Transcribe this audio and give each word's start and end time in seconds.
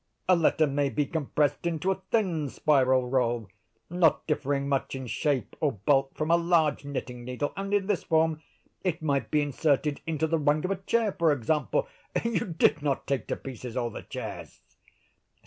A 0.27 0.35
letter 0.35 0.65
may 0.65 0.89
be 0.89 1.05
compressed 1.05 1.67
into 1.67 1.91
a 1.91 2.01
thin 2.09 2.49
spiral 2.49 3.07
roll, 3.07 3.47
not 3.87 4.25
differing 4.25 4.67
much 4.67 4.95
in 4.95 5.05
shape 5.05 5.55
or 5.59 5.73
bulk 5.73 6.17
from 6.17 6.31
a 6.31 6.37
large 6.37 6.83
knitting 6.83 7.23
needle, 7.23 7.53
and 7.55 7.71
in 7.71 7.85
this 7.85 8.01
form 8.05 8.41
it 8.83 9.03
might 9.03 9.29
be 9.29 9.43
inserted 9.43 10.01
into 10.07 10.25
the 10.25 10.39
rung 10.39 10.65
of 10.65 10.71
a 10.71 10.77
chair, 10.77 11.11
for 11.11 11.31
example. 11.31 11.87
You 12.23 12.47
did 12.47 12.81
not 12.81 13.05
take 13.05 13.27
to 13.27 13.35
pieces 13.35 13.77
all 13.77 13.91
the 13.91 14.01
chairs?" 14.01 14.63